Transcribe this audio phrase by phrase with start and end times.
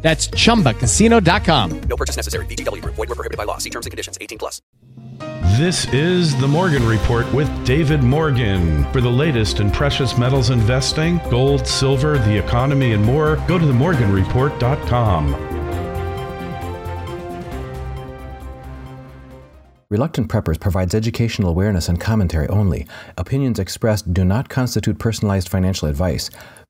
[0.00, 1.80] That's chumbacasino.com.
[1.80, 2.46] No purchase necessary.
[2.46, 2.94] VGW Group.
[2.94, 3.58] Void were prohibited by law.
[3.58, 4.16] See terms and conditions.
[4.20, 4.62] 18 plus.
[5.58, 8.84] This is the Morgan Report with David Morgan.
[8.92, 13.64] For the latest in precious metals investing, gold, silver, the economy, and more, go to
[13.64, 15.58] themorganreport.com.
[19.90, 22.86] Reluctant Preppers provides educational awareness and commentary only.
[23.16, 26.28] Opinions expressed do not constitute personalized financial advice.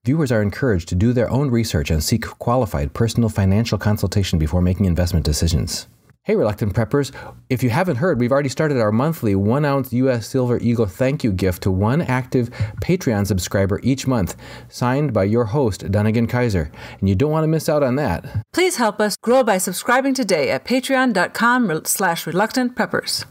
[0.09, 4.63] Viewers are encouraged to do their own research and seek qualified personal financial consultation before
[4.63, 5.87] making investment decisions.
[6.23, 7.13] Hey, Reluctant Preppers,
[7.51, 10.27] if you haven't heard, we've already started our monthly one ounce U.S.
[10.27, 12.49] Silver Eagle thank you gift to one active
[12.81, 14.35] Patreon subscriber each month,
[14.71, 16.73] signed by your host, Dunagun Kaiser.
[17.01, 18.47] And you don't want to miss out on that.
[18.55, 23.27] Please help us grow by subscribing today at patreon.com slash reluctantpreppers.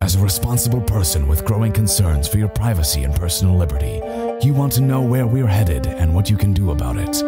[0.00, 4.00] As a responsible person with growing concerns for your privacy and personal liberty,
[4.44, 7.22] you want to know where we're headed and what you can do about it.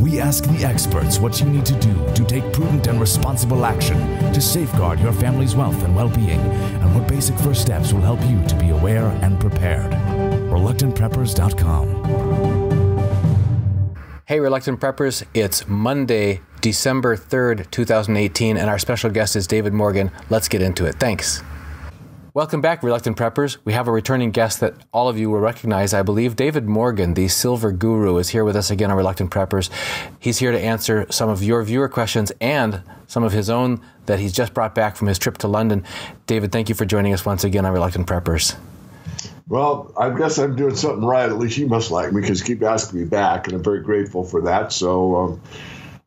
[0.00, 3.98] We ask the experts what you need to do to take prudent and responsible action
[4.32, 8.20] to safeguard your family's wealth and well being, and what basic first steps will help
[8.22, 9.92] you to be aware and prepared.
[9.92, 12.64] ReluctantPreppers.com.
[14.26, 20.10] Hey, Reluctant Preppers, it's Monday, December 3rd, 2018, and our special guest is David Morgan.
[20.30, 20.94] Let's get into it.
[20.94, 21.42] Thanks.
[22.34, 23.58] Welcome back, Reluctant Preppers.
[23.64, 26.34] We have a returning guest that all of you will recognize, I believe.
[26.34, 29.70] David Morgan, the silver guru, is here with us again on Reluctant Preppers.
[30.18, 34.18] He's here to answer some of your viewer questions and some of his own that
[34.18, 35.84] he's just brought back from his trip to London.
[36.26, 38.56] David, thank you for joining us once again on Reluctant Preppers.
[39.46, 41.28] Well, I guess I'm doing something right.
[41.28, 43.80] At least you must like me because you keep asking me back, and I'm very
[43.80, 44.72] grateful for that.
[44.72, 45.40] So, um,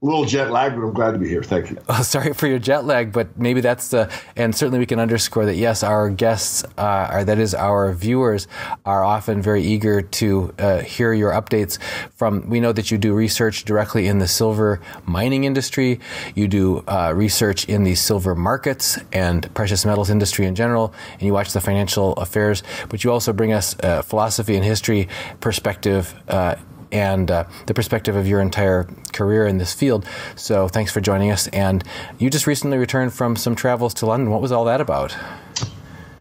[0.07, 1.43] little jet lag, but I'm glad to be here.
[1.43, 1.77] Thank you.
[1.89, 5.45] Oh, sorry for your jet lag, but maybe that's the, and certainly we can underscore
[5.45, 8.47] that yes, our guests, uh, are, that is, our viewers,
[8.85, 11.77] are often very eager to uh, hear your updates
[12.15, 12.49] from.
[12.49, 15.99] We know that you do research directly in the silver mining industry,
[16.35, 21.23] you do uh, research in the silver markets and precious metals industry in general, and
[21.23, 25.07] you watch the financial affairs, but you also bring us uh, philosophy and history
[25.39, 26.55] perspective uh,
[26.91, 30.05] and uh, the perspective of your entire career in this field.
[30.35, 31.47] So thanks for joining us.
[31.47, 31.83] And
[32.19, 34.31] you just recently returned from some travels to London.
[34.31, 35.15] What was all that about?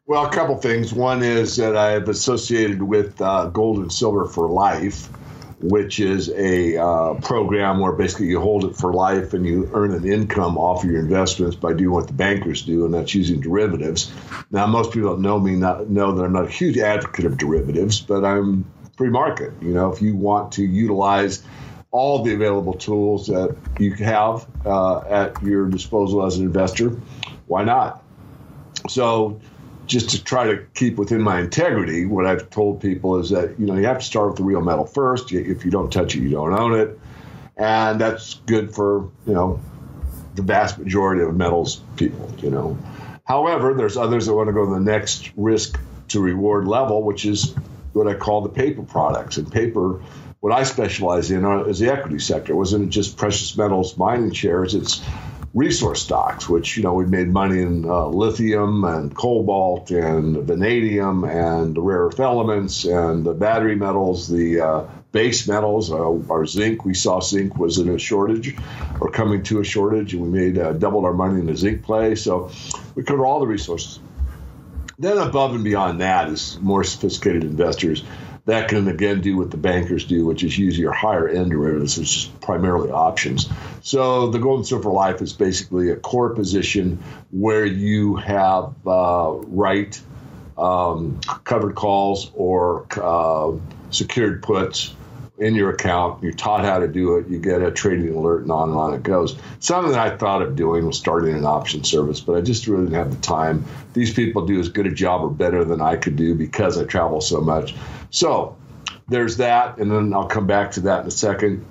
[0.07, 0.95] Well, a couple things.
[0.95, 5.09] One is that I have associated with uh, Gold and Silver for Life,
[5.61, 9.93] which is a uh, program where basically you hold it for life and you earn
[9.93, 13.41] an income off of your investments by doing what the bankers do, and that's using
[13.41, 14.13] derivatives.
[14.53, 17.37] Now, most people don't know me, not know that I'm not a huge advocate of
[17.37, 18.65] derivatives, but I'm
[18.97, 19.53] free market.
[19.61, 21.43] You know, if you want to utilize
[21.91, 26.91] all the available tools that you have uh, at your disposal as an investor,
[27.47, 28.03] why not?
[28.89, 29.41] So,
[29.87, 33.67] just to try to keep within my integrity, what I've told people is that you
[33.67, 35.33] know you have to start with the real metal first.
[35.33, 36.99] If you don't touch it, you don't own it,
[37.57, 39.61] and that's good for you know
[40.35, 42.33] the vast majority of metals people.
[42.39, 42.79] You know,
[43.25, 45.79] however, there's others that want to go to the next risk
[46.09, 47.55] to reward level, which is
[47.97, 49.37] what I call the paper products.
[49.37, 50.03] And paper,
[50.41, 52.53] what I specialize in is the equity sector.
[52.53, 55.03] It wasn't just precious metals mining shares, it's
[55.55, 61.25] resource stocks, which, you know, we made money in uh, lithium and cobalt and vanadium
[61.25, 65.97] and the rare earth elements and the battery metals, the uh, base metals, uh,
[66.31, 66.85] our zinc.
[66.85, 68.55] We saw zinc was in a shortage
[69.01, 71.83] or coming to a shortage, and we made uh, doubled our money in the zinc
[71.83, 72.17] play.
[72.17, 72.51] So
[72.95, 73.99] we cover all the resources.
[74.99, 78.03] Then above and beyond that is more sophisticated investors
[78.47, 81.99] that can again do what the bankers do, which is use your higher end derivatives,
[81.99, 83.49] which is primarily options.
[83.83, 87.03] So the Gold and Silver Life is basically a core position
[87.33, 90.01] where you have uh, right
[90.57, 93.53] um, covered calls or uh,
[93.91, 94.95] secured puts
[95.39, 96.23] in your account.
[96.23, 97.29] You're taught how to do it.
[97.29, 99.37] You get a trading alert, and on and on it goes.
[99.61, 102.97] Something I thought of doing was starting an option service, but I just really didn't
[102.97, 103.65] have the time.
[103.93, 106.85] These people do as good a job or better than I could do because I
[106.85, 107.75] travel so much.
[108.11, 108.57] So
[109.09, 111.65] there's that, and then I'll come back to that in a second.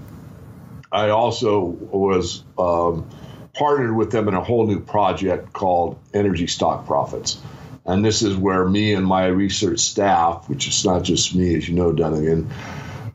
[0.91, 3.09] I also was um,
[3.53, 7.41] partnered with them in a whole new project called Energy Stock Profits.
[7.85, 11.67] And this is where me and my research staff, which is not just me, as
[11.67, 12.49] you know, Dunagun,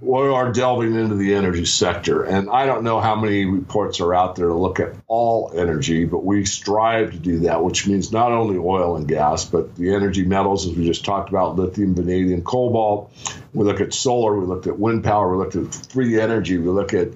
[0.00, 2.22] we are delving into the energy sector.
[2.22, 6.06] And I don't know how many reports are out there to look at all energy,
[6.06, 9.94] but we strive to do that, which means not only oil and gas, but the
[9.94, 13.12] energy metals, as we just talked about lithium, vanadium, cobalt.
[13.52, 16.70] We look at solar, we looked at wind power, we looked at free energy, we
[16.70, 17.08] look at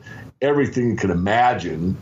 [0.42, 1.96] everything you can imagine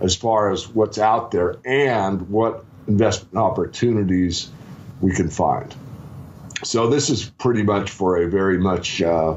[0.00, 4.50] as far as what's out there and what investment opportunities
[5.00, 5.72] we can find.
[6.64, 9.36] So this is pretty much for a very much uh,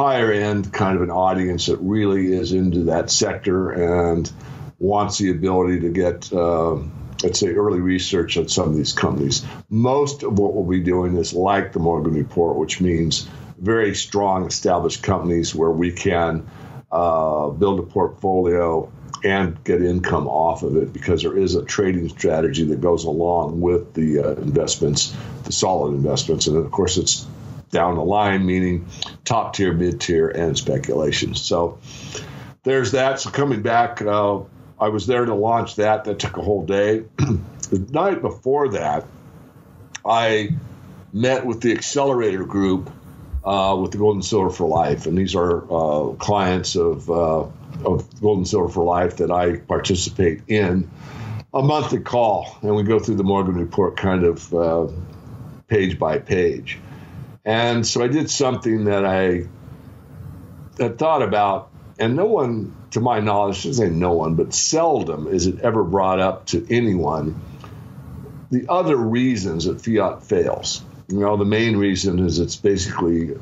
[0.00, 4.32] higher end kind of an audience that really is into that sector and
[4.78, 6.74] wants the ability to get, uh,
[7.22, 9.44] let's say, early research on some of these companies.
[9.68, 14.46] Most of what we'll be doing is like the Morgan Report, which means very strong
[14.46, 16.48] established companies where we can
[16.90, 18.90] uh, build a portfolio
[19.22, 23.60] and get income off of it because there is a trading strategy that goes along
[23.60, 25.14] with the uh, investments,
[25.44, 26.46] the solid investments.
[26.46, 27.26] And of course, it's
[27.70, 28.86] down the line, meaning
[29.24, 31.34] top tier, mid tier, and speculation.
[31.34, 31.78] So
[32.62, 33.20] there's that.
[33.20, 34.40] So coming back, uh,
[34.78, 36.04] I was there to launch that.
[36.04, 37.04] That took a whole day.
[37.16, 39.06] the night before that,
[40.04, 40.50] I
[41.12, 42.90] met with the accelerator group
[43.44, 47.46] uh, with the Gold and Silver for Life, and these are uh, clients of uh,
[47.84, 50.90] of Gold and Silver for Life that I participate in.
[51.52, 54.86] A monthly call, and we go through the Morgan Report kind of uh,
[55.66, 56.78] page by page.
[57.44, 59.46] And so I did something that I
[60.78, 64.52] had thought about, and no one, to my knowledge, I shouldn't say no one, but
[64.52, 67.40] seldom is it ever brought up to anyone
[68.50, 70.82] the other reasons that fiat fails.
[71.08, 73.38] You know, the main reason is it's basically a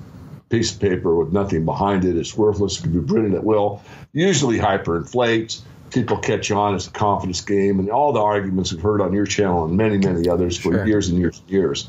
[0.50, 2.16] piece of paper with nothing behind it.
[2.16, 2.78] It's worthless.
[2.78, 3.82] It can be printed at will.
[4.12, 5.62] Usually hyperinflates.
[5.90, 6.74] People catch on.
[6.74, 7.78] It's a confidence game.
[7.78, 10.86] And all the arguments we've heard on your channel and many, many others for Sure.
[10.86, 11.88] years and years and years.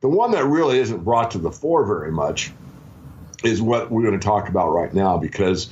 [0.00, 2.52] The one that really isn't brought to the fore very much
[3.44, 5.70] is what we're going to talk about right now because,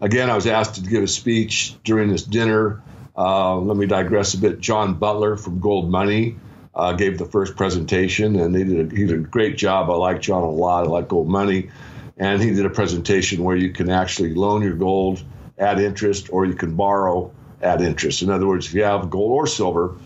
[0.00, 2.82] again, I was asked to give a speech during this dinner.
[3.16, 4.60] Uh, let me digress a bit.
[4.60, 6.36] John Butler from Gold Money
[6.74, 9.90] uh, gave the first presentation, and he did, a, he did a great job.
[9.90, 10.84] I like John a lot.
[10.84, 11.70] I like Gold Money.
[12.16, 15.22] And he did a presentation where you can actually loan your gold
[15.58, 18.22] at interest or you can borrow at interest.
[18.22, 19.96] In other words, if you have gold or silver,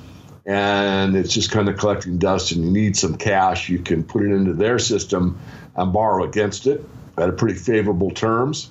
[0.44, 4.22] and it's just kind of collecting dust and you need some cash, you can put
[4.22, 5.38] it into their system
[5.76, 6.84] and borrow against it
[7.16, 8.70] at a pretty favorable terms.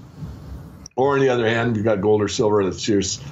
[0.95, 3.23] Or on the other hand, you've got gold or silver that's just,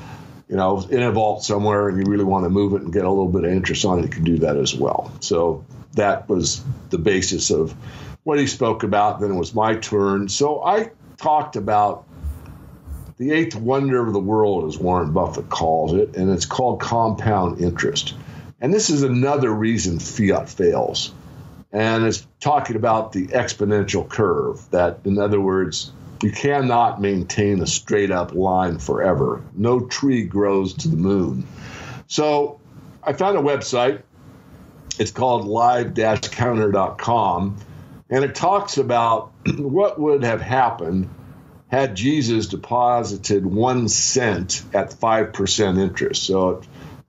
[0.48, 3.04] you know, in a vault somewhere and you really want to move it and get
[3.04, 5.12] a little bit of interest on it, you can do that as well.
[5.20, 7.76] So that was the basis of
[8.24, 9.20] what he spoke about.
[9.20, 10.30] Then it was my turn.
[10.30, 12.08] So I talked about
[13.20, 17.60] the eighth wonder of the world, as Warren Buffett calls it, and it's called compound
[17.60, 18.16] interest.
[18.62, 21.12] And this is another reason fiat fails.
[21.72, 25.92] And it's talking about the exponential curve, that, in other words,
[26.24, 29.44] you cannot maintain a straight up line forever.
[29.54, 31.46] No tree grows to the moon.
[32.08, 32.62] So
[33.04, 34.02] I found a website.
[34.98, 37.58] It's called live counter.com.
[38.10, 41.10] And it talks about what would have happened
[41.70, 46.24] had Jesus deposited one cent at 5% interest.
[46.24, 46.62] So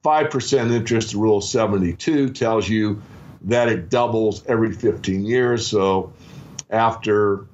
[0.05, 3.03] 5% interest, rule 72 tells you
[3.43, 5.67] that it doubles every 15 years.
[5.67, 6.13] So
[6.69, 7.47] after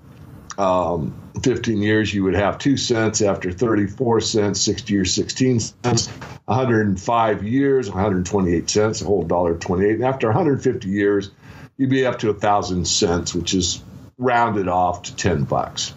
[0.58, 3.22] um, 15 years, you would have two cents.
[3.22, 6.08] After 34 cents, 60 years, 16 cents.
[6.46, 9.94] 105 years, 128 cents, a whole dollar 28.
[9.96, 11.30] And after 150 years,
[11.76, 13.82] you'd be up to a thousand cents, which is
[14.18, 15.92] rounded off to 10 bucks.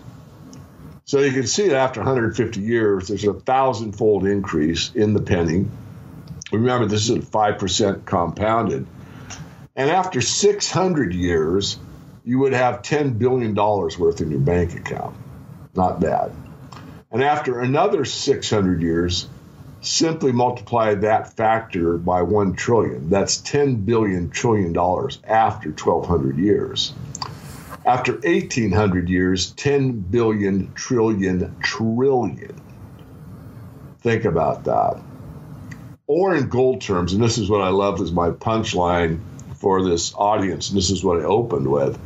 [1.10, 5.66] So you can see that after 150 years, there's a thousand-fold increase in the penny.
[6.52, 8.86] Remember, this is at 5% compounded.
[9.76, 11.80] And after 600 years,
[12.24, 15.18] you would have $10 billion worth in your bank account.
[15.74, 16.32] Not bad.
[17.10, 19.28] And after another 600 years,
[19.82, 23.10] simply multiply that factor by 1 trillion.
[23.10, 26.94] That's 10 billion trillion dollars after 1200 years.
[27.86, 32.62] After 1800 years, 10 billion trillion trillion.
[34.02, 35.02] Think about that.
[36.08, 39.20] Or in gold terms, and this is what I love as my punchline
[39.56, 42.00] for this audience, and this is what I opened with.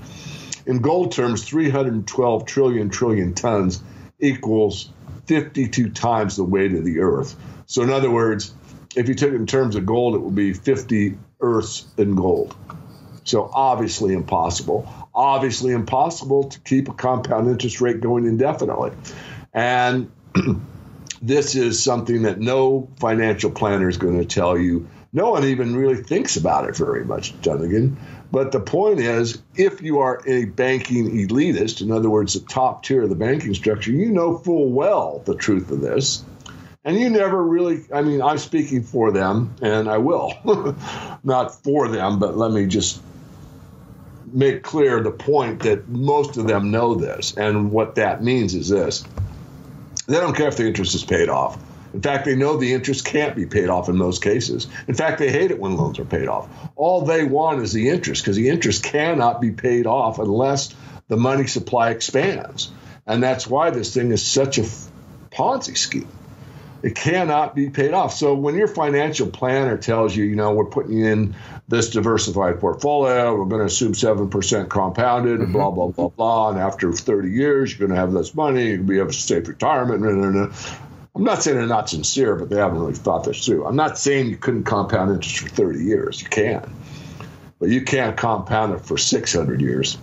[0.66, 3.82] In gold terms, 312 trillion trillion tons
[4.20, 4.90] equals
[5.26, 7.36] 52 times the weight of the earth.
[7.66, 8.54] So, in other words,
[8.96, 12.56] if you took it in terms of gold, it would be 50 earths in gold.
[13.24, 14.88] So, obviously impossible.
[15.16, 18.92] Obviously impossible to keep a compound interest rate going indefinitely.
[19.54, 20.12] And
[21.22, 24.88] this is something that no financial planner is going to tell you.
[25.12, 27.96] No one even really thinks about it very much, Dunagun.
[28.32, 32.84] But the point is, if you are a banking elitist, in other words, the top
[32.84, 36.26] tier of the banking structure, you know full well the truth of this.
[36.84, 40.34] And you never really, I mean, I'm speaking for them, and I will.
[41.24, 43.00] Not for them, but let me just
[44.34, 47.36] make clear the point that most of them know this.
[47.38, 49.04] And what that means is this
[50.08, 51.58] they don't care if the interest is paid off.
[51.94, 54.68] In fact, they know the interest can't be paid off in most cases.
[54.88, 56.50] In fact, they hate it when loans are paid off.
[56.76, 60.74] All they want is the interest because the interest cannot be paid off unless
[61.08, 62.72] the money supply expands.
[63.06, 64.66] And that's why this thing is such a
[65.32, 66.08] Ponzi scheme.
[66.84, 68.14] It cannot be paid off.
[68.14, 71.34] So when your financial planner tells you, you know, we're putting in
[71.70, 76.50] this diversified portfolio, we're going to assume 7% compounded and blah, blah, blah, blah.
[76.50, 79.12] And after 30 years, you're going to have this money, you're going to be able
[79.12, 80.02] to safe retirement.
[80.02, 80.56] Blah, blah, blah.
[81.16, 83.66] I'm not saying they're not sincere, but they haven't really thought this through.
[83.66, 86.22] I'm not saying you couldn't compound interest for 30 years.
[86.22, 86.70] You can.
[87.60, 89.98] But you can't compound it for 600 years.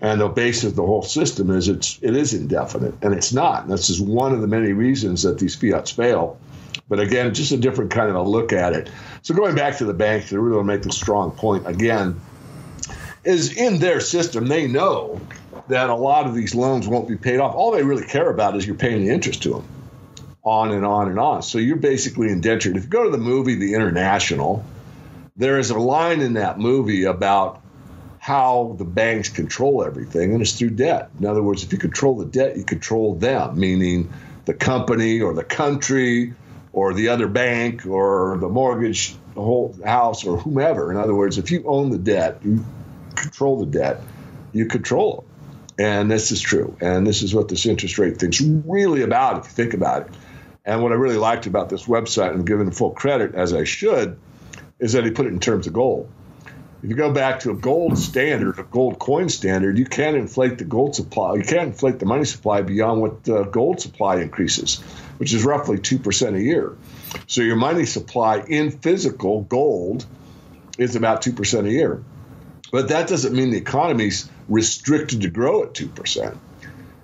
[0.00, 3.64] And the basis of the whole system is it's it is indefinite, and it's not.
[3.64, 6.38] And this is one of the many reasons that these fiats fail.
[6.88, 8.88] But again, just a different kind of a look at it.
[9.22, 12.20] So going back to the banks, to really want to make the strong point again,
[13.24, 15.20] is in their system they know
[15.66, 17.54] that a lot of these loans won't be paid off.
[17.54, 19.64] All they really care about is you're paying the interest to them,
[20.44, 21.42] on and on and on.
[21.42, 22.76] So you're basically indentured.
[22.76, 24.64] If you go to the movie The International,
[25.36, 27.60] there is a line in that movie about
[28.28, 31.08] how the banks control everything, and it's through debt.
[31.18, 34.12] In other words, if you control the debt, you control them, meaning
[34.44, 36.34] the company or the country
[36.74, 40.90] or the other bank or the mortgage, the whole house or whomever.
[40.90, 42.62] In other words, if you own the debt, you
[43.14, 44.02] control the debt,
[44.52, 45.82] you control it.
[45.82, 46.76] And this is true.
[46.82, 50.12] And this is what this interest rate thing's really about, if you think about it.
[50.66, 53.64] And what I really liked about this website, and I'm giving full credit as I
[53.64, 54.18] should,
[54.78, 56.10] is that he put it in terms of gold.
[56.82, 60.58] If you go back to a gold standard, a gold coin standard, you can't inflate
[60.58, 61.34] the gold supply.
[61.34, 64.78] You can't inflate the money supply beyond what the gold supply increases,
[65.16, 66.76] which is roughly 2% a year.
[67.26, 70.06] So your money supply in physical gold
[70.78, 72.04] is about 2% a year.
[72.70, 76.38] But that doesn't mean the economy's restricted to grow at 2%.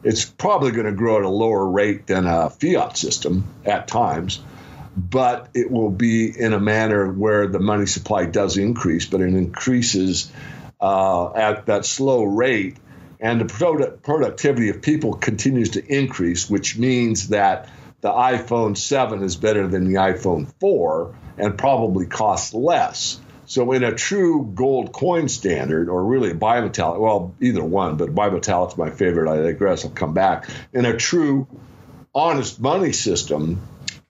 [0.05, 4.41] It's probably going to grow at a lower rate than a fiat system at times
[4.97, 9.35] but it will be in a manner where the money supply does increase, but it
[9.35, 10.31] increases
[10.81, 12.77] uh, at that slow rate,
[13.21, 17.69] and the product, productivity of people continues to increase, which means that
[18.03, 23.19] the iPhone 7 is better than the iPhone 4 and probably costs less.
[23.47, 28.15] So, in a true gold coin standard, or really a bimetallic, well, either one, but
[28.15, 29.31] bimetallic's my favorite.
[29.31, 29.85] I digress.
[29.85, 30.49] I'll come back.
[30.73, 31.47] In a true
[32.15, 33.61] honest money system,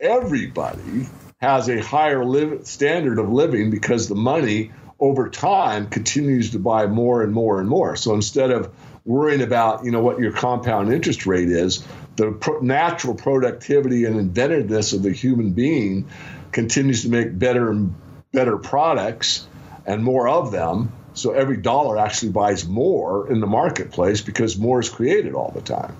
[0.01, 1.07] everybody
[1.41, 6.87] has a higher live, standard of living because the money over time continues to buy
[6.87, 7.97] more and more and more.
[7.97, 8.73] So instead of
[9.05, 11.85] worrying about you know what your compound interest rate is,
[12.17, 16.09] the pro- natural productivity and inventiveness of the human being
[16.53, 17.95] continues to make better and
[18.33, 19.47] better products
[19.87, 20.93] and more of them.
[21.15, 25.61] So every dollar actually buys more in the marketplace because more is created all the
[25.61, 25.97] time.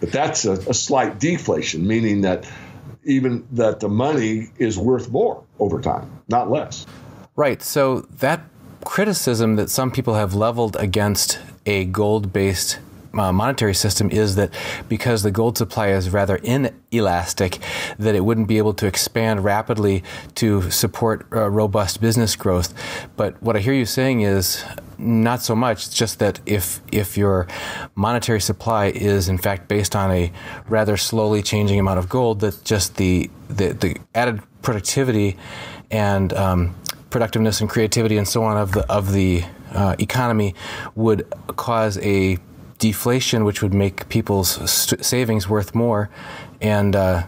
[0.00, 2.46] But that's a, a slight deflation, meaning that
[3.04, 6.86] even that the money is worth more over time, not less.
[7.36, 7.62] Right.
[7.62, 8.42] So that
[8.84, 12.78] criticism that some people have leveled against a gold based
[13.18, 14.50] uh, monetary system is that
[14.88, 17.58] because the gold supply is rather inelastic,
[17.98, 20.02] that it wouldn't be able to expand rapidly
[20.36, 22.74] to support uh, robust business growth.
[23.16, 24.64] But what I hear you saying is
[24.98, 25.86] not so much.
[25.86, 27.46] It's just that if if your
[27.94, 30.32] monetary supply is in fact based on a
[30.68, 35.36] rather slowly changing amount of gold, that just the the, the added productivity
[35.90, 36.74] and um,
[37.10, 40.54] productiveness and creativity and so on of the of the uh, economy
[40.94, 42.38] would cause a
[42.78, 46.10] deflation, which would make people's st- savings worth more,
[46.60, 47.24] and uh,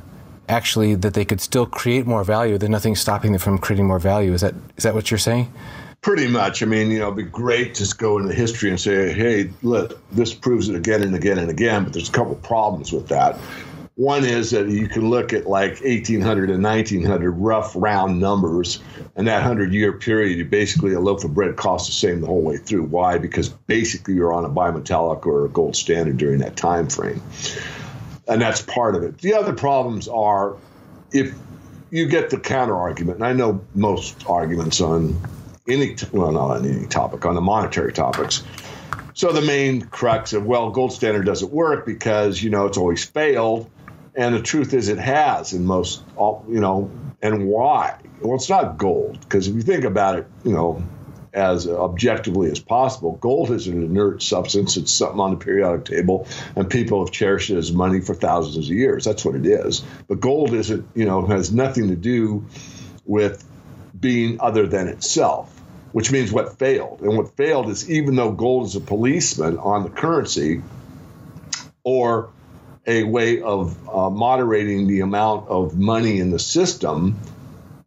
[0.49, 2.59] actually that they could still create more value.
[2.59, 4.33] There's nothing stopping them from creating more value.
[4.33, 5.53] Is that is that what you're saying?
[6.03, 6.62] Pretty much.
[6.62, 10.00] I mean, you know, it'd be great to go into history and say, hey, look,
[10.12, 13.37] this proves it again and again and again, but there's a couple problems with that.
[13.97, 18.79] One is that you can look at like 1800 and 1900 rough round numbers,
[19.17, 22.26] and that 100 year period, you basically a loaf of bread costs the same the
[22.26, 22.83] whole way through.
[22.83, 23.17] Why?
[23.17, 27.23] Because basically you're on a bimetallic or a gold standard during that time frame.
[28.29, 29.17] And that's part of it.
[29.17, 30.57] The other problems are
[31.11, 31.35] if
[31.91, 35.19] you get the counter argument, and I know most arguments on
[35.67, 38.43] any, well, not on any topic, on the monetary topics.
[39.15, 43.03] So the main crux of, well, gold standard doesn't work because, you know, it's always
[43.03, 43.71] failed
[44.17, 46.91] and the truth is, it has in most, all, you know,
[47.23, 47.99] And why?
[48.21, 50.83] Well, it's not gold, because if you think about it, you know,
[51.33, 54.77] as objectively as possible, gold is an inert substance.
[54.77, 58.57] It's something on the periodic table, and people have cherished it as money for thousands
[58.57, 59.05] of years.
[59.05, 59.85] That's what it is.
[60.09, 62.47] But gold isn't, you know, has nothing to do
[63.05, 63.45] with
[63.99, 65.53] being other than itself,
[65.93, 67.01] which means what failed.
[67.03, 70.63] And what failed is even though gold is a policeman on the currency
[71.83, 72.31] or
[72.87, 77.19] a way of uh, moderating the amount of money in the system,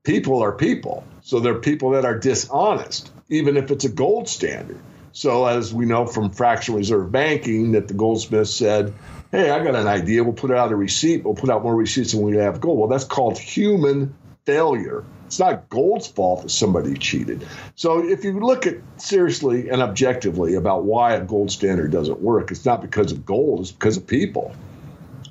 [0.04, 1.04] people are people.
[1.22, 4.80] So they're people that are dishonest, even if it's a gold standard.
[5.12, 8.94] So, as we know from fractional reserve banking, that the goldsmith said,
[9.32, 10.24] Hey, I got an idea.
[10.24, 11.24] We'll put out a receipt.
[11.24, 12.80] We'll put out more receipts than we have gold.
[12.80, 14.16] Well, that's called human
[14.46, 15.04] failure.
[15.28, 17.46] It's not gold's fault that somebody cheated.
[17.76, 22.50] So if you look at seriously and objectively about why a gold standard doesn't work,
[22.50, 24.56] it's not because of gold, it's because of people.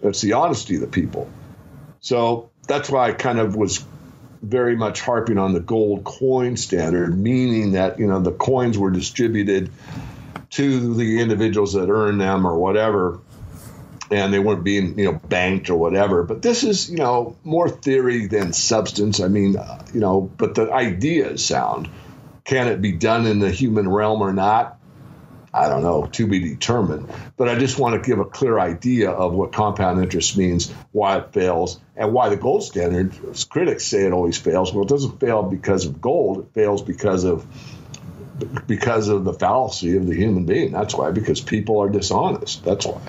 [0.02, 1.28] It's the honesty of the people.
[2.00, 3.84] So that's why I kind of was
[4.42, 8.90] very much harping on the gold coin standard, meaning that, you know, the coins were
[8.90, 9.70] distributed
[10.50, 13.20] to the individuals that earn them or whatever
[14.10, 16.22] and they weren't being you know banked or whatever.
[16.22, 19.20] But this is you know more theory than substance.
[19.20, 21.88] I mean, uh, you know, but the idea is sound.
[22.44, 24.77] Can it be done in the human realm or not?
[25.58, 27.08] I don't know, to be determined.
[27.36, 31.18] But I just want to give a clear idea of what compound interest means, why
[31.18, 33.12] it fails, and why the gold standard,
[33.50, 34.72] critics say it always fails.
[34.72, 37.44] Well, it doesn't fail because of gold, it fails because of
[38.68, 40.70] because of the fallacy of the human being.
[40.70, 42.64] That's why, because people are dishonest.
[42.64, 43.00] That's why.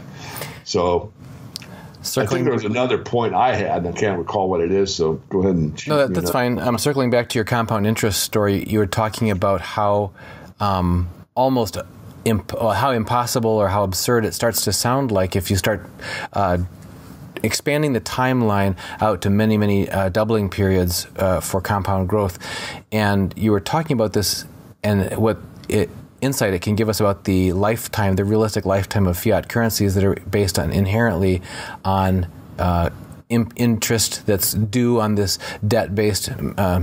[0.63, 1.13] So
[2.01, 2.27] Circling.
[2.27, 4.95] I think there was another point I had, and I can't recall what it is.
[4.95, 5.87] So go ahead and.
[5.87, 6.57] No, that, that's fine.
[6.57, 8.63] I'm um, circling back to your compound interest story.
[8.63, 10.11] You were talking about how
[10.59, 11.77] um, almost
[12.25, 15.85] imp- how impossible or how absurd it starts to sound like if you start.
[16.33, 16.59] Uh,
[17.41, 22.38] expanding the timeline out to many, many uh, doubling periods uh, for compound growth,
[22.91, 24.43] and you were talking about this,
[24.83, 25.38] and what
[25.69, 25.89] it
[26.21, 30.03] insight it can give us about the lifetime, the realistic lifetime of fiat currencies that
[30.03, 31.41] are based on inherently
[31.85, 32.89] on uh,
[33.29, 36.81] in- interest that's due on this debt-based, uh,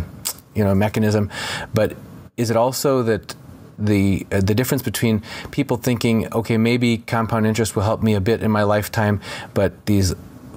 [0.54, 1.30] you know, mechanism.
[1.74, 1.96] But
[2.36, 3.34] is it also that
[3.78, 8.20] the uh, the difference between people thinking, okay, maybe compound interest will help me a
[8.20, 9.20] bit in my lifetime,
[9.54, 10.14] but these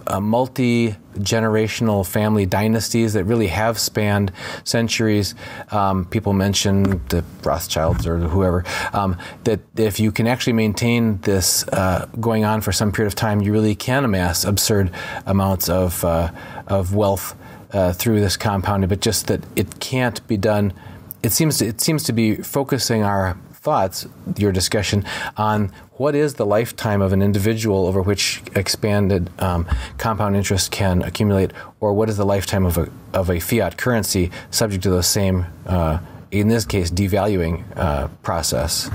[0.09, 4.31] uh, multi generational family dynasties that really have spanned
[4.63, 5.35] centuries.
[5.71, 8.65] Um, people mention the Rothschilds or whoever.
[8.93, 13.15] Um, that if you can actually maintain this uh, going on for some period of
[13.15, 14.91] time, you really can amass absurd
[15.25, 16.31] amounts of uh,
[16.67, 17.35] of wealth
[17.71, 18.89] uh, through this compounding.
[18.89, 20.73] But just that it can't be done.
[21.21, 25.03] It seems to, it seems to be focusing our thoughts, your discussion
[25.35, 31.01] on what is the lifetime of an individual over which expanded um, compound interest can
[31.01, 31.51] accumulate,
[31.81, 35.45] or what is the lifetime of a, of a fiat currency subject to the same,
[35.65, 35.99] uh,
[36.31, 38.89] in this case, devaluing uh, process?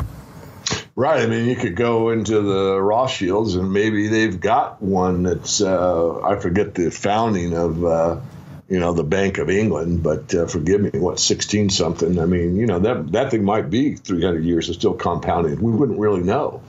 [0.96, 1.22] Right.
[1.22, 6.22] I mean, you could go into the Rothschilds and maybe they've got one that's, uh,
[6.22, 8.20] I forget the founding of uh,
[8.68, 12.18] you know, the Bank of England, but uh, forgive me, what, 16 something?
[12.18, 15.60] I mean, you know, that, that thing might be 300 years and still compounding.
[15.60, 16.62] We wouldn't really know.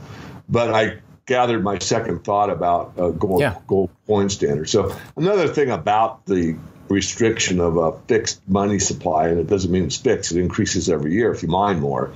[0.50, 3.56] But I gathered my second thought about uh, gold, yeah.
[3.66, 4.70] gold coin standard.
[4.70, 6.58] So another thing about the
[6.90, 11.14] restriction of a fixed money supply, and it doesn't mean it's fixed, it increases every
[11.14, 12.12] year if you mine more,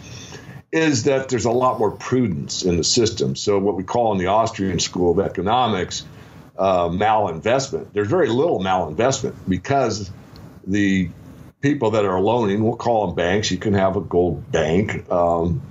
[0.71, 3.35] is that there's a lot more prudence in the system.
[3.35, 6.05] So what we call in the Austrian School of Economics–
[6.59, 7.87] uh, malinvestment.
[7.93, 10.11] There's very little malinvestment because
[10.67, 11.09] the
[11.61, 15.61] people that are loaning, we'll call them banks, you can have a gold bank, um,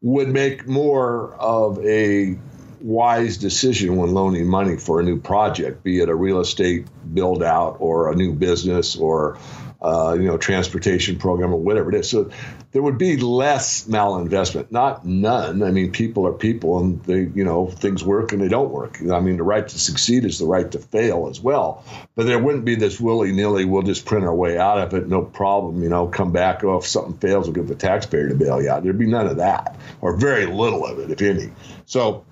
[0.00, 2.36] would make more of a
[2.80, 7.42] wise decision when loaning money for a new project, be it a real estate build
[7.42, 9.38] out or a new business or
[9.82, 12.08] uh, you know, transportation program or whatever it is.
[12.08, 12.30] So
[12.74, 15.62] there would be less malinvestment, not none.
[15.62, 18.98] I mean, people are people, and they, you know, things work and they don't work.
[19.00, 21.84] I mean, the right to succeed is the right to fail as well.
[22.16, 23.64] But there wouldn't be this willy nilly.
[23.64, 25.84] We'll just print our way out of it, no problem.
[25.84, 26.64] You know, come back.
[26.64, 28.82] Oh, if something fails, we'll give the taxpayer to bail you out.
[28.82, 31.52] There'd be none of that, or very little of it, if any.
[31.86, 32.24] So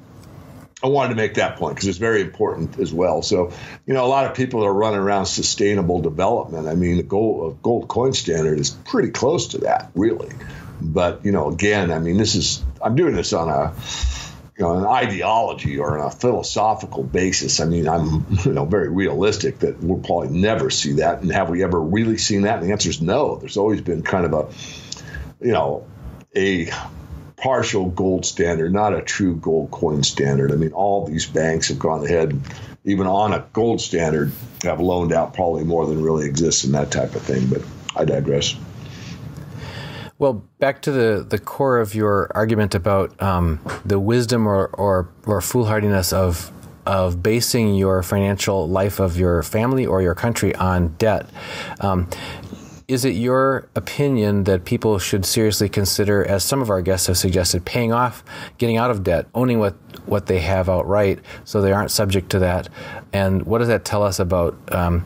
[0.83, 3.23] I wanted to make that point because it's very important as well.
[3.23, 3.53] So,
[3.87, 6.67] you know, a lot of people are running around sustainable development.
[6.67, 10.35] I mean, the gold uh, gold coin standard is pretty close to that, really.
[10.81, 13.75] But you know, again, I mean, this is I'm doing this on a
[14.59, 17.61] you know an ideology or on a philosophical basis.
[17.61, 21.21] I mean, I'm you know very realistic that we'll probably never see that.
[21.23, 22.59] And have we ever really seen that?
[22.59, 23.37] And the answer is no.
[23.37, 25.87] There's always been kind of a you know
[26.35, 26.71] a
[27.43, 30.53] partial gold standard, not a true gold coin standard.
[30.53, 32.41] I mean, all these banks have gone ahead,
[32.85, 34.31] even on a gold standard,
[34.63, 37.49] have loaned out probably more than really exists in that type of thing.
[37.49, 37.63] But
[37.97, 38.55] I digress.
[40.21, 45.09] Well, back to the, the core of your argument about um, the wisdom or, or,
[45.27, 46.53] or foolhardiness of
[46.85, 51.29] of basing your financial life of your family or your country on debt.
[51.81, 52.09] Um,
[52.89, 57.19] is it your opinion that people should seriously consider, as some of our guests have
[57.19, 58.25] suggested, paying off,
[58.59, 59.75] getting out of debt, owning what,
[60.07, 62.69] what they have outright so they aren't subject to that?
[63.13, 64.57] And what does that tell us about?
[64.73, 65.05] Um,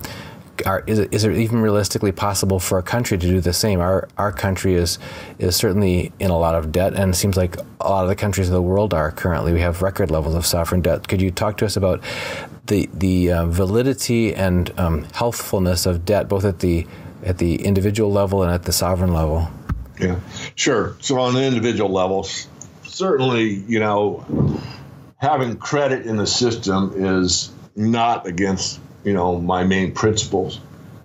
[0.65, 3.81] are, is, it, is it even realistically possible for a country to do the same?
[3.81, 4.99] Our, our country is,
[5.39, 8.17] is certainly in a lot of debt, and it seems like a lot of the
[8.17, 9.53] countries of the world are currently.
[9.53, 11.09] We have record levels of sovereign debt.
[11.09, 12.03] Could you talk to us about
[12.67, 16.87] the, the uh, validity and um, healthfulness of debt, both at the
[17.25, 19.49] at the individual level and at the sovereign level?
[20.01, 20.21] Yeah,
[20.55, 20.97] sure.
[21.01, 22.47] So on the individual levels,
[22.85, 24.61] certainly, you know,
[25.17, 30.61] having credit in the system is not against, you know, my main principles.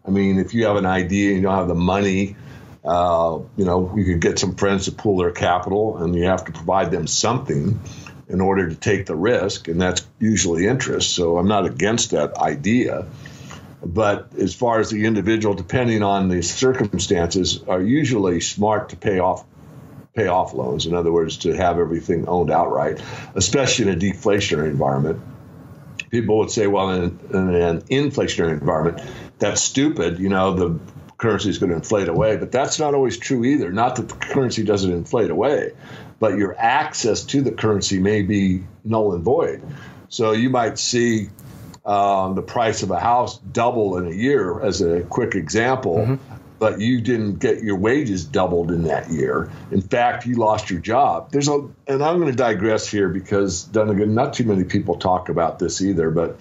[0.05, 2.35] I mean, if you have an idea and you don't have the money,
[2.83, 6.45] uh, you know, you could get some friends to pool their capital and you have
[6.45, 7.79] to provide them something
[8.27, 11.13] in order to take the risk, and that's usually interest.
[11.13, 13.05] So I'm not against that idea.
[13.83, 19.19] But as far as the individual, depending on the circumstances, are usually smart to pay
[19.19, 19.45] off
[20.13, 20.85] pay off loans.
[20.85, 23.01] In other words, to have everything owned outright,
[23.33, 25.21] especially in a deflationary environment.
[26.09, 29.01] People would say, well, in, in an inflationary environment,
[29.39, 30.19] that's stupid.
[30.19, 30.79] You know, the
[31.17, 32.35] currency is going to inflate away.
[32.35, 33.71] But that's not always true either.
[33.71, 35.71] Not that the currency doesn't inflate away,
[36.19, 39.63] but your access to the currency may be null and void.
[40.09, 41.29] So you might see
[41.85, 45.97] um, the price of a house double in a year, as a quick example.
[45.97, 46.35] Mm-hmm.
[46.59, 49.49] But you didn't get your wages doubled in that year.
[49.71, 51.31] In fact, you lost your job.
[51.31, 55.29] There's a, and I'm going to digress here because Dunagun, not too many people talk
[55.29, 56.39] about this either, but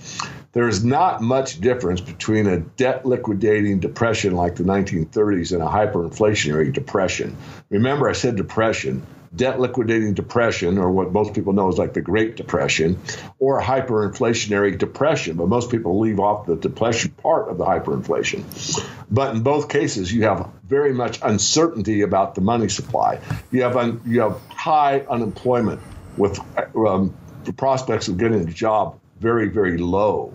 [0.53, 5.67] there is not much difference between a debt liquidating depression like the 1930s and a
[5.67, 7.35] hyperinflationary depression.
[7.71, 12.01] Remember, I said depression debt liquidating depression, or what most people know is like the
[12.01, 13.01] Great Depression,
[13.39, 15.37] or hyperinflationary depression.
[15.37, 18.85] But most people leave off the depression part of the hyperinflation.
[19.11, 23.21] But in both cases, you have very much uncertainty about the money supply.
[23.51, 25.81] You have un, you have high unemployment
[26.17, 26.41] with
[26.75, 27.15] um,
[27.45, 30.33] the prospects of getting a job very very low.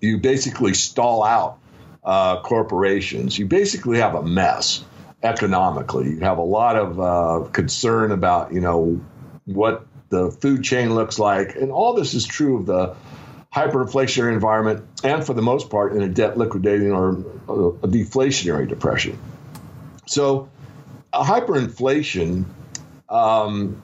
[0.00, 1.58] You basically stall out
[2.04, 3.38] uh, corporations.
[3.38, 4.84] You basically have a mess
[5.22, 6.10] economically.
[6.10, 9.00] You have a lot of uh, concern about, you know,
[9.44, 11.56] what the food chain looks like.
[11.56, 12.96] And all this is true of the
[13.52, 19.18] hyperinflationary environment and, for the most part, in a debt liquidating or a deflationary depression.
[20.06, 20.48] So,
[21.12, 22.44] a hyperinflation
[23.08, 23.82] um,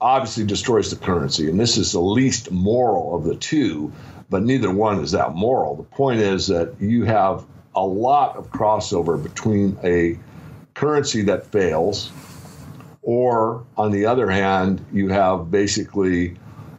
[0.00, 1.48] obviously destroys the currency.
[1.48, 3.92] And this is the least moral of the two,
[4.28, 5.76] but neither one is that moral.
[5.76, 7.44] The point is that you have
[7.74, 10.18] a lot of crossover between a
[10.76, 12.12] currency that fails,
[13.02, 16.36] or on the other hand, you have basically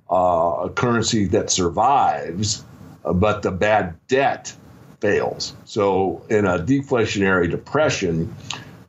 [0.09, 2.63] uh, a currency that survives,
[3.03, 4.55] but the bad debt
[5.01, 5.55] fails.
[5.65, 8.35] So in a deflationary depression,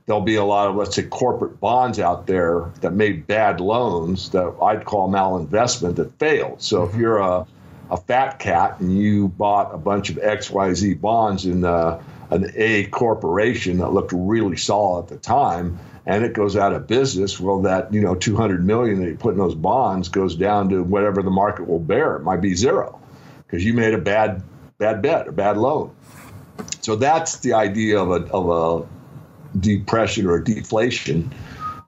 [0.06, 4.30] there'll be a lot of, let's say, corporate bonds out there that made bad loans
[4.30, 6.60] that I'd call malinvestment that failed.
[6.60, 7.00] So if mm-hmm.
[7.00, 7.46] you're a,
[7.90, 11.98] a fat cat and you bought a bunch of XYZ bonds in the
[12.30, 16.86] an A corporation that looked really solid at the time, and it goes out of
[16.86, 20.68] business, well, that you know 200 million that you put in those bonds goes down
[20.70, 22.16] to whatever the market will bear.
[22.16, 23.00] It might be zero
[23.46, 24.42] because you made a bad
[24.78, 25.94] bad bet, a bad loan.
[26.80, 31.32] So that's the idea of a of a depression or a deflation.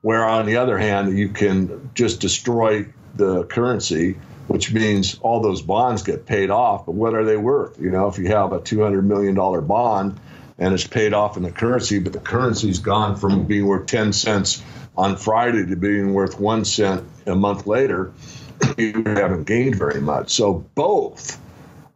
[0.03, 4.17] Where on the other hand, you can just destroy the currency
[4.51, 6.85] which means all those bonds get paid off.
[6.85, 7.81] But what are they worth?
[7.81, 10.19] You know, if you have a $200 million bond
[10.61, 14.13] and it's paid off in the currency, but the currency's gone from being worth 10
[14.13, 14.63] cents
[14.97, 18.13] on Friday to being worth one cent a month later,
[18.79, 20.31] you haven't gained very much.
[20.31, 21.41] So both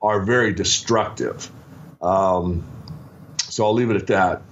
[0.00, 1.50] are very destructive.
[2.00, 2.64] Um,
[3.42, 4.42] so I'll leave it at that.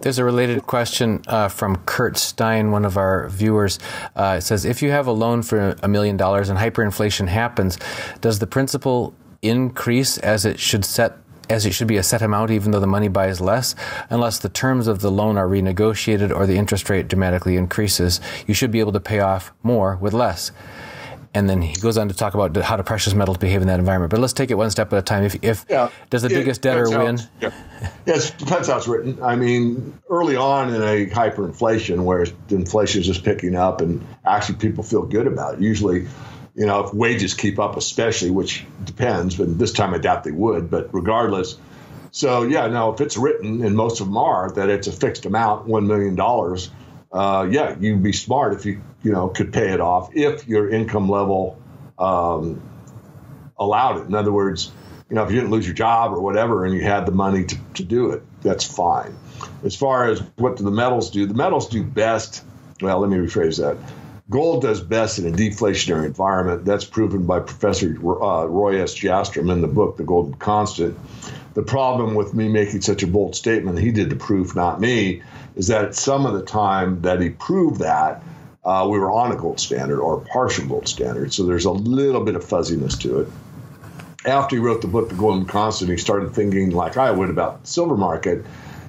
[0.00, 3.78] There's a related question uh, from Kurt Stein, one of our viewers.
[4.14, 7.78] Uh, it says, if you have a loan for a million dollars and hyperinflation happens,
[8.20, 11.18] does the principal increase as it should set
[11.50, 13.74] as it should be a set amount even though the money buys less,
[14.10, 18.20] unless the terms of the loan are renegotiated or the interest rate dramatically increases.
[18.46, 20.52] You should be able to pay off more with less.
[21.36, 23.80] and then he goes on to talk about how do precious metals behave in that
[23.80, 24.08] environment.
[24.10, 25.24] But let's take it one step at a time.
[25.24, 25.90] If, if Yeah.
[26.08, 27.18] does the biggest debtor win?
[27.18, 27.50] how Yeah.
[28.06, 29.18] Yes, depends how it's written.
[29.20, 34.58] I mean, early on in a hyperinflation where inflation is just picking up and actually
[34.58, 35.60] people feel good about it.
[35.60, 36.06] Usually,
[36.54, 40.30] you know, if wages keep up, especially, which depends, but this time I doubt they
[40.30, 41.58] would, but regardless.
[42.12, 45.26] So, yeah, now if it's written, and most of them are, that it's a fixed
[45.26, 46.18] amount, $1 million,
[47.12, 50.70] uh, yeah, you'd be smart if you, you know, could pay it off if your
[50.70, 51.60] income level
[51.98, 52.62] um,
[53.58, 54.06] allowed it.
[54.06, 54.70] In other words,
[55.08, 57.44] you know, if you didn't lose your job or whatever and you had the money
[57.44, 59.16] to, to do it, that's fine.
[59.64, 62.44] As far as what do the metals do, the metals do best.
[62.80, 63.76] Well, let me rephrase that.
[64.30, 66.64] Gold does best in a deflationary environment.
[66.64, 68.94] That's proven by Professor uh, Roy S.
[68.94, 70.98] Jastram in the book, The Golden Constant.
[71.52, 75.22] The problem with me making such a bold statement, he did the proof, not me,
[75.56, 78.22] is that some of the time that he proved that,
[78.64, 81.32] uh, we were on a gold standard or a partial gold standard.
[81.32, 83.28] So there's a little bit of fuzziness to it
[84.24, 87.62] after he wrote the book, The Golden Constant, he started thinking like I would about
[87.62, 88.44] the silver market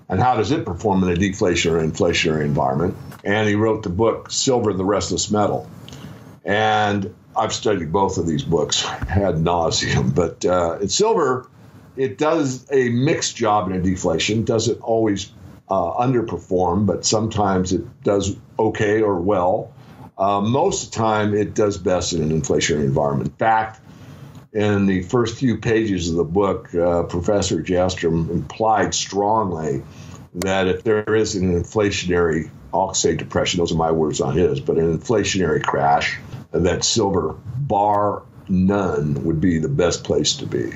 [0.08, 2.96] and how does it perform in a deflationary or inflationary environment.
[3.26, 5.70] And he wrote the book, Silver, and the Restless Metal.
[6.46, 10.14] And I've studied both of these books ad nauseum.
[10.14, 11.50] But uh, in silver,
[11.98, 14.46] it does a mixed job in a deflation.
[14.46, 15.32] Doesn't always
[15.70, 19.74] uh, underperform, but sometimes it does okay or well.
[20.18, 23.32] Uh, most of the time, it does best in an inflationary environment.
[23.32, 23.82] In fact,
[24.54, 29.84] in the first few pages of the book, uh, Professor Jastram implied strongly
[30.36, 34.60] that if there is an inflationary, I'll say depression, those are my words on his,
[34.60, 36.20] but an inflationary crash,
[36.52, 40.74] that silver, bar none, would be the best place to be.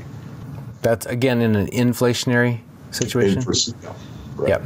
[0.81, 3.43] That's again in an inflationary situation.
[4.37, 4.49] Right.
[4.49, 4.63] Yep.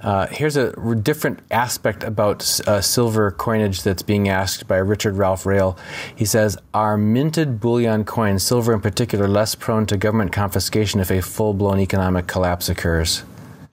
[0.00, 5.18] Uh, here's a r- different aspect about uh, silver coinage that's being asked by Richard
[5.18, 5.76] Ralph Rail.
[6.16, 11.10] He says, Are minted bullion coins, silver in particular, less prone to government confiscation if
[11.10, 13.24] a full blown economic collapse occurs?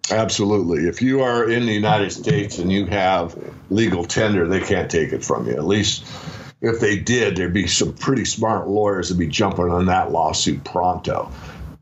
[0.09, 0.87] Absolutely.
[0.87, 3.37] If you are in the United States and you have
[3.69, 5.53] legal tender, they can't take it from you.
[5.53, 6.05] At least
[6.61, 10.63] if they did, there'd be some pretty smart lawyers that'd be jumping on that lawsuit
[10.63, 11.31] pronto.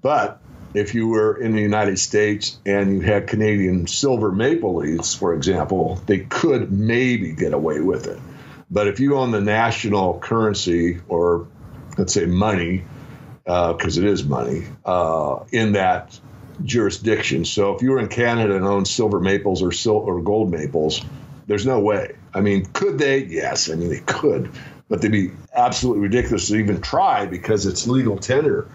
[0.02, 0.42] But
[0.74, 5.34] if you were in the United States and you had Canadian silver maple leaves, for
[5.34, 8.20] example, they could maybe get away with it.
[8.70, 11.48] But if you own the national currency or
[11.98, 12.84] let's say money,
[13.46, 16.20] because it is money, uh, in that
[16.64, 17.46] jurisdiction.
[17.46, 21.04] So if you were in Canada and owned silver maples or sil- or gold maples,
[21.48, 22.16] there's no way.
[22.34, 23.24] I mean, could they?
[23.26, 24.52] Yes, I mean they could,
[24.90, 28.68] but they'd be absolutely ridiculous to even try because it's legal tender.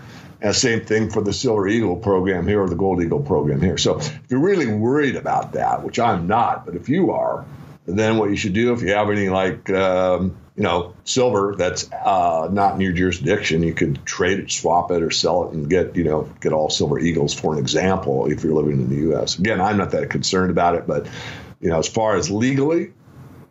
[0.42, 3.76] And same thing for the Silver Eagle program here or the Gold Eagle program here.
[3.76, 7.44] So if you're really worried about that, which I'm not, but if you are,
[7.84, 11.90] then what you should do if you have any like um, you know silver that's
[11.92, 15.68] uh, not in your jurisdiction, you could trade it, swap it, or sell it and
[15.68, 18.96] get you know get all silver eagles for an example if you're living in the
[18.96, 19.38] U.S.
[19.38, 21.06] Again, I'm not that concerned about it, but
[21.60, 22.92] you know as far as legally,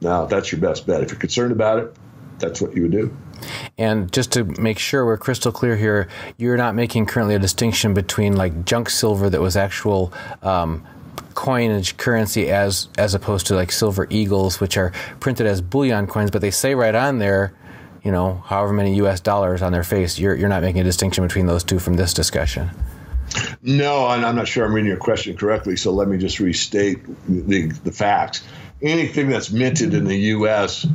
[0.02, 1.02] no, that's your best bet.
[1.02, 1.96] If you're concerned about it,
[2.40, 3.16] that's what you would do.
[3.78, 6.08] And just to make sure we're crystal clear here,
[6.38, 10.86] you're not making currently a distinction between like junk silver that was actual um,
[11.39, 16.32] coinage currency as as opposed to like silver eagles, which are printed as bullion coins,
[16.32, 17.54] but they say right on there,
[18.04, 19.21] you know, however many U.S.
[19.21, 20.19] dollars on their face.
[20.19, 22.69] You're you're not making a distinction between those two from this discussion.
[23.62, 27.67] No, I'm not sure I'm reading your question correctly, so let me just restate the,
[27.86, 28.43] the facts.
[28.82, 30.86] Anything that's minted in the U.S.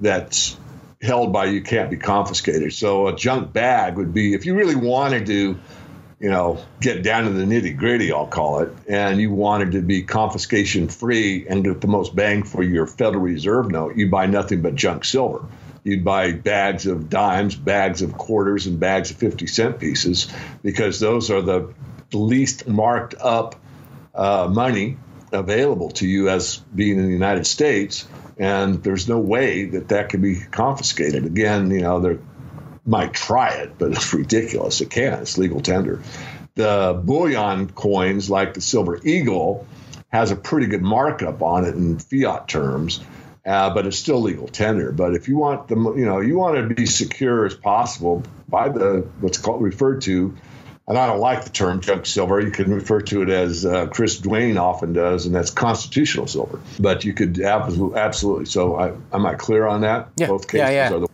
[0.00, 0.56] that's
[1.02, 2.72] held by you can't be confiscated.
[2.72, 5.58] So a junk bag would be if you really wanted to,
[6.24, 9.82] you know, get down to the nitty gritty, I'll call it, and you wanted to
[9.82, 14.24] be confiscation free and get the most bang for your Federal Reserve note, you buy
[14.24, 15.44] nothing but junk silver.
[15.82, 20.32] You'd buy bags of dimes, bags of quarters, and bags of 50 cent pieces
[20.62, 21.74] because those are the
[22.14, 23.56] least marked up
[24.14, 24.96] uh, money
[25.30, 28.08] available to you as being in the United States.
[28.38, 31.26] And there's no way that that could be confiscated.
[31.26, 32.18] Again, you know, they
[32.86, 34.80] might try it, but it's ridiculous.
[34.80, 35.22] It can't.
[35.22, 36.02] It's legal tender.
[36.54, 39.66] The bullion coins, like the Silver Eagle,
[40.08, 43.00] has a pretty good markup on it in fiat terms
[43.46, 44.92] uh, but it's still legal tender.
[44.92, 48.68] But if you want the, you know, you want to be secure as possible by
[48.68, 50.34] the what's called referred to,
[50.86, 52.40] and I don't like the term junk silver.
[52.40, 56.60] You can refer to it as uh, Chris Duane often does, and that's constitutional silver.
[56.78, 58.46] But you could absolutely, absolutely.
[58.46, 60.08] So I, am I clear on that?
[60.16, 60.28] Yeah.
[60.28, 60.94] Both cases Yeah, yeah.
[60.94, 61.08] are the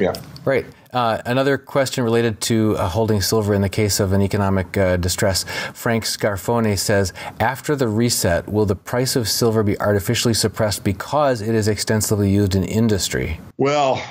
[0.00, 0.12] yeah.
[0.44, 0.66] Right.
[0.92, 4.96] Uh, another question related to uh, holding silver in the case of an economic uh,
[4.96, 5.44] distress.
[5.72, 11.40] Frank Scarfone says, after the reset, will the price of silver be artificially suppressed because
[11.40, 13.40] it is extensively used in industry?
[13.56, 14.02] Well,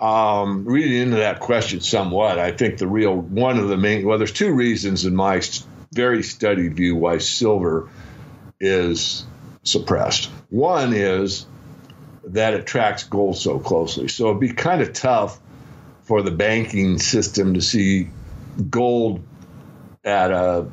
[0.00, 4.18] um, reading into that question somewhat, I think the real one of the main well,
[4.18, 5.42] there's two reasons in my
[5.92, 7.88] very studied view why silver
[8.60, 9.26] is
[9.64, 10.26] suppressed.
[10.50, 11.46] One is
[12.24, 15.40] that it tracks gold so closely, so it'd be kind of tough
[16.08, 18.08] for the banking system to see
[18.70, 19.22] gold
[20.04, 20.66] at a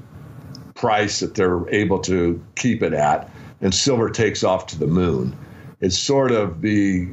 [0.75, 5.35] price that they're able to keep it at, and silver takes off to the moon.
[5.81, 7.09] It's sort of the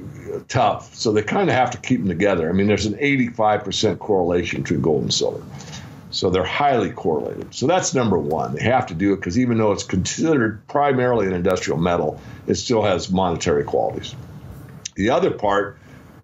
[0.47, 0.95] tough.
[0.95, 2.49] So they kind of have to keep them together.
[2.49, 5.43] I mean, there's an 85% correlation between gold and silver.
[6.13, 7.53] So they're highly correlated.
[7.53, 8.55] So that's number one.
[8.55, 12.55] They have to do it because even though it's considered primarily an industrial metal, it
[12.55, 14.15] still has monetary qualities.
[14.95, 15.79] The other part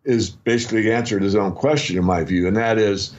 [0.08, 3.14] is basically answered his own question, in my view, and that is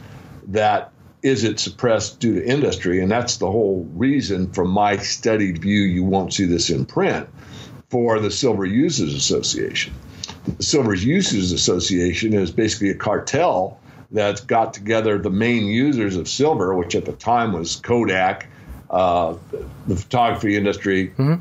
[0.48, 3.02] that is it suppressed due to industry?
[3.02, 7.30] And that's the whole reason, from my studied view, you won't see this in print
[7.90, 9.94] for the Silver Users Association.
[10.58, 13.80] The Silver Users Association is basically a cartel
[14.12, 18.48] that's got together the main users of silver, which at the time was Kodak,
[18.90, 19.36] uh,
[19.88, 21.36] the photography industry, mm-hmm.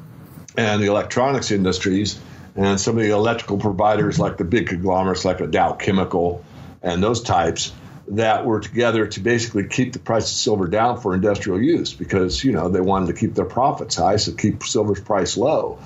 [0.59, 2.19] and the electronics industries,
[2.59, 6.45] and some of the electrical providers like the big conglomerates like the Dow Chemical
[6.83, 7.73] and those types
[8.09, 12.43] that were together to basically keep the price of silver down for industrial use because
[12.43, 15.79] you know they wanted to keep their profits high, so keep silver's price low,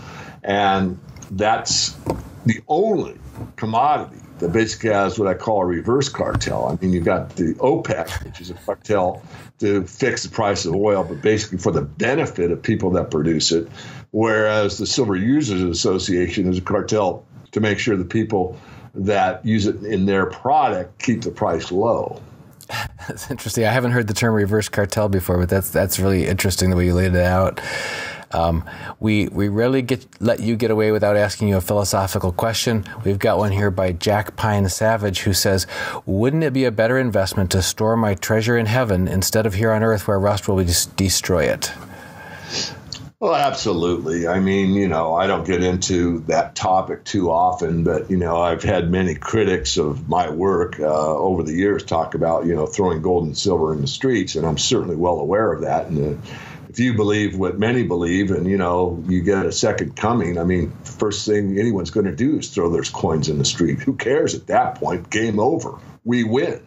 [0.43, 0.99] and
[1.31, 1.95] that's
[2.47, 3.19] the only
[3.57, 6.69] commodity that basically has what I call a reverse cartel.
[6.69, 9.23] I mean, you've got the OPEC, which is a cartel
[9.61, 13.53] to fix the price of oil, but basically for the benefit of people that produce
[13.53, 13.69] it,
[14.11, 18.59] whereas the Silver Users Association is a cartel to make sure the people
[18.95, 22.21] that use it in their product keep the price low.
[23.09, 23.65] That's interesting.
[23.65, 26.87] I haven't heard the term reverse cartel before, but that's that's really interesting the way
[26.87, 27.61] you laid it out.
[28.33, 28.65] Um,
[29.01, 32.85] we we rarely get let you get away without asking you a philosophical question.
[33.05, 35.67] We've got one here by Jack Pine Savage who says,
[36.07, 39.73] "Wouldn't it be a better investment to store my treasure in heaven instead of here
[39.73, 40.65] on earth where rust will
[40.97, 41.73] destroy it?"
[43.23, 44.27] Well, absolutely.
[44.27, 48.43] I mean, you know, I don't get into that topic too often, but you know,
[48.43, 52.67] I've had many critics of my work uh, over the years talk about you know
[52.67, 55.87] throwing gold and silver in the streets, and I'm certainly well aware of that.
[55.87, 56.21] And
[56.73, 60.45] if you believe what many believe and you know you get a second coming i
[60.45, 63.81] mean first thing anyone's going to do is throw those coins in the street.
[63.81, 65.11] Who cares at that point?
[65.11, 65.79] Game over.
[66.03, 66.63] We win.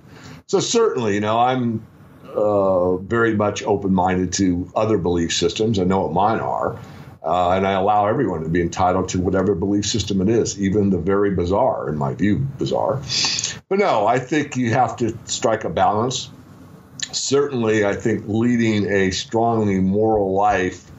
[0.45, 1.85] So certainly you know i'm
[2.27, 5.79] uh, very much open-minded to other belief systems.
[5.79, 6.77] I know what mine are
[7.23, 10.91] uh, and I allow everyone to be entitled to whatever belief system it is, even
[10.91, 13.01] the very bizarre, in my view, bizarre.
[13.67, 16.29] But no, I think you have to strike a balance
[17.15, 20.89] certainly, I think leading a strongly moral life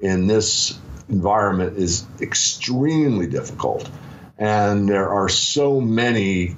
[0.00, 3.88] in this environment is extremely difficult.
[4.38, 6.56] And there are so many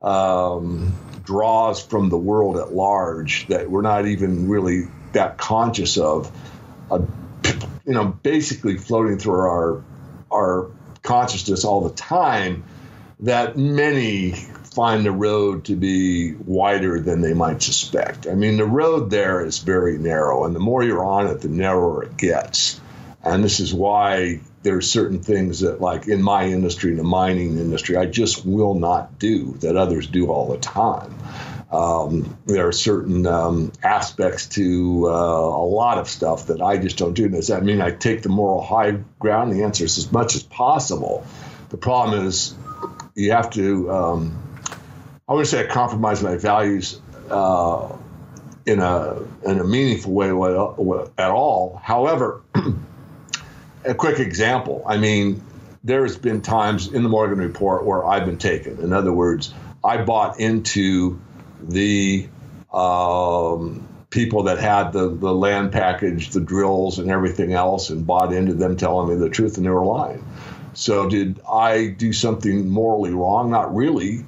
[0.00, 0.94] um,
[1.24, 6.30] draws from the world at large that we're not even really that conscious of.
[6.90, 7.00] Uh,
[7.84, 9.84] you know, basically floating through our
[10.30, 10.70] our
[11.02, 12.64] consciousness all the time
[13.20, 14.34] that many
[14.78, 18.28] find the road to be wider than they might suspect.
[18.28, 21.48] I mean, the road there is very narrow, and the more you're on it, the
[21.48, 22.80] narrower it gets.
[23.24, 27.96] And this is why there's certain things that, like in my industry, the mining industry,
[27.96, 31.12] I just will not do that others do all the time.
[31.72, 36.98] Um, there are certain um, aspects to uh, a lot of stuff that I just
[36.98, 37.28] don't do.
[37.28, 39.52] Does that mean I take the moral high ground?
[39.52, 41.26] The answer is as much as possible.
[41.70, 42.54] The problem is
[43.16, 44.47] you have to um,
[45.28, 47.94] I wouldn't say I compromised my values uh,
[48.64, 51.80] in a in a meaningful way at all.
[51.82, 52.42] However,
[53.84, 54.84] a quick example.
[54.86, 55.42] I mean,
[55.84, 58.80] there's been times in the Morgan report where I've been taken.
[58.80, 59.52] In other words,
[59.84, 61.20] I bought into
[61.62, 62.28] the
[62.72, 68.32] um, people that had the, the land package, the drills, and everything else, and bought
[68.32, 70.24] into them telling me the truth, and they were lying.
[70.74, 73.50] So, did I do something morally wrong?
[73.50, 74.24] Not really.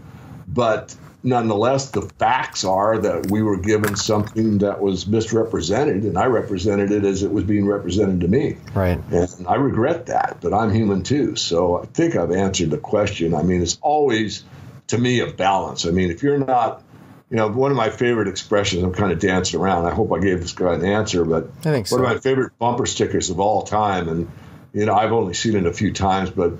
[0.52, 6.26] But nonetheless, the facts are that we were given something that was misrepresented, and I
[6.26, 8.56] represented it as it was being represented to me.
[8.74, 8.98] Right.
[9.10, 11.36] And I regret that, but I'm human too.
[11.36, 13.34] So I think I've answered the question.
[13.34, 14.44] I mean, it's always,
[14.88, 15.86] to me, a balance.
[15.86, 16.82] I mean, if you're not,
[17.30, 19.86] you know, one of my favorite expressions, I'm kind of dancing around.
[19.86, 21.96] I hope I gave this guy an answer, but I think so.
[21.96, 24.28] one of my favorite bumper stickers of all time, and,
[24.72, 26.54] you know, I've only seen it a few times, but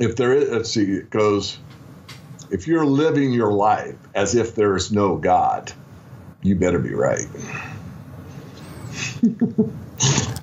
[0.00, 1.58] if there is, let's see, it goes,
[2.50, 5.72] if you're living your life as if there is no God,
[6.42, 7.26] you better be right.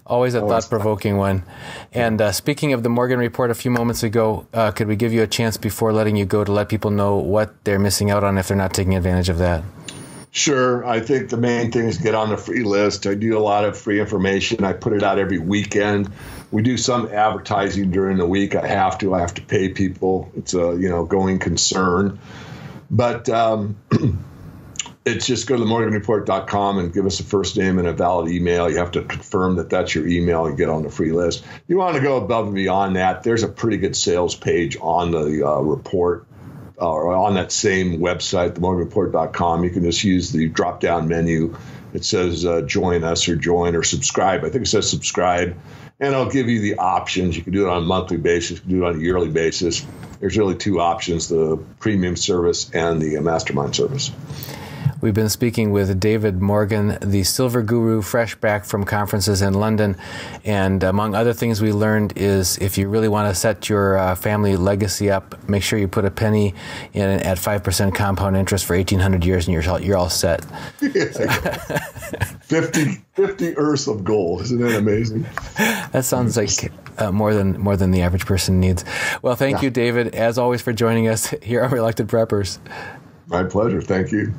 [0.05, 1.43] Always a thought provoking one.
[1.93, 5.13] And uh, speaking of the Morgan report a few moments ago, uh, could we give
[5.13, 8.23] you a chance before letting you go to let people know what they're missing out
[8.23, 9.63] on if they're not taking advantage of that?
[10.35, 10.83] Sure.
[10.83, 13.05] I think the main thing is get on the free list.
[13.05, 14.63] I do a lot of free information.
[14.63, 16.09] I put it out every weekend.
[16.49, 18.55] We do some advertising during the week.
[18.55, 19.13] I have to.
[19.13, 20.31] I have to pay people.
[20.35, 22.17] It's a you know going concern,
[22.89, 23.77] but um,
[25.05, 28.67] it's just go to themorganreport.com and give us a first name and a valid email.
[28.71, 31.45] You have to confirm that that's your email and get on the free list.
[31.67, 33.21] You want to go above and beyond that.
[33.21, 36.25] There's a pretty good sales page on the uh, report
[36.77, 41.55] or on that same website, themorganreport.com, you can just use the drop down menu.
[41.93, 44.43] It says uh, join us or join or subscribe.
[44.43, 45.55] I think it says subscribe,
[45.99, 47.37] and I'll give you the options.
[47.37, 49.29] You can do it on a monthly basis, you can do it on a yearly
[49.29, 49.85] basis.
[50.19, 54.11] There's really two options the premium service and the mastermind service.
[55.03, 59.97] We've been speaking with David Morgan, the silver guru, fresh back from conferences in London.
[60.45, 64.15] And among other things we learned is if you really want to set your uh,
[64.15, 66.55] family legacy up, make sure you put a penny
[66.93, 70.45] in at 5% compound interest for 1,800 years and you're, you're all set.
[70.79, 71.25] 50,
[73.11, 74.43] 50 earths of gold.
[74.43, 75.25] Isn't that amazing?
[75.91, 78.85] That sounds like uh, more than more than the average person needs.
[79.21, 79.63] Well, thank yeah.
[79.63, 82.59] you, David, as always, for joining us here on Reluctant Preppers.
[83.27, 83.81] My pleasure.
[83.81, 84.33] Thank you.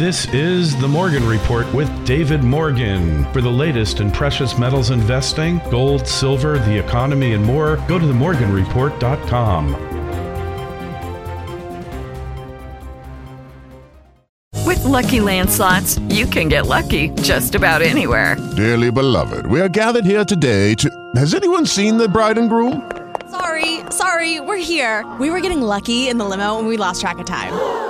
[0.00, 3.30] This is the Morgan Report with David Morgan.
[3.34, 8.06] For the latest in precious metals investing, gold, silver, the economy, and more, go to
[8.06, 9.74] themorganreport.com.
[14.64, 18.36] With lucky landslots, you can get lucky just about anywhere.
[18.56, 20.88] Dearly beloved, we are gathered here today to.
[21.14, 22.90] Has anyone seen the bride and groom?
[23.30, 25.04] Sorry, sorry, we're here.
[25.20, 27.89] We were getting lucky in the limo and we lost track of time.